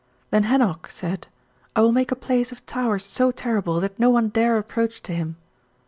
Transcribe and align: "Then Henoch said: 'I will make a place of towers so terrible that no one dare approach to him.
"Then 0.31 0.45
Henoch 0.45 0.89
said: 0.89 1.27
'I 1.75 1.81
will 1.81 1.91
make 1.91 2.11
a 2.11 2.15
place 2.15 2.51
of 2.51 2.65
towers 2.65 3.05
so 3.05 3.29
terrible 3.29 3.79
that 3.81 3.99
no 3.99 4.09
one 4.09 4.29
dare 4.29 4.57
approach 4.57 5.03
to 5.03 5.13
him. 5.13 5.35